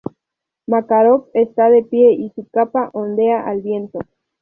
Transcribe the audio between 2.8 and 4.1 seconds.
ondea al viento.